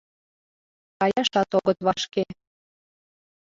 [0.99, 2.23] Каяшат огыт вашке.